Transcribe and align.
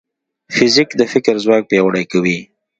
فزیک 0.55 0.89
د 0.99 1.01
فکر 1.13 1.35
ځواک 1.43 1.63
پیاوړی 1.69 2.05
کوي. 2.11 2.39